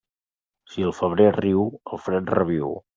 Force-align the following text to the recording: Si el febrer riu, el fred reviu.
Si 0.71 0.87
el 0.87 0.95
febrer 1.01 1.29
riu, 1.39 1.69
el 1.95 2.05
fred 2.09 2.37
reviu. 2.41 2.79